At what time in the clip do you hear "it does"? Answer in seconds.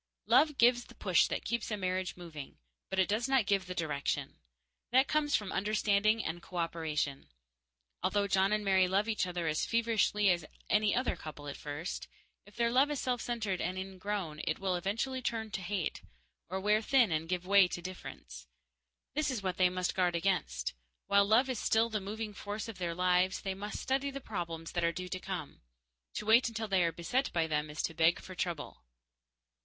2.97-3.29